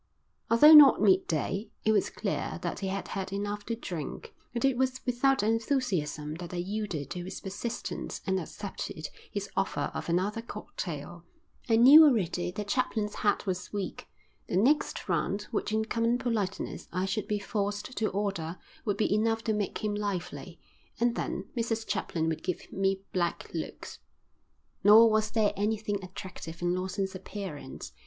[0.49, 4.75] Although not midday, it was clear that he had had enough to drink, and it
[4.75, 10.41] was without enthusiasm that I yielded to his persistence and accepted his offer of another
[10.41, 11.23] cocktail.
[11.69, 14.07] I knew already that Chaplin's head was weak.
[14.47, 19.13] The next round which in common politeness I should be forced to order would be
[19.13, 20.59] enough to make him lively,
[20.99, 23.99] and then Mrs Chaplin would give me black looks.
[24.83, 27.93] Nor was there anything attractive in Lawson's appearance.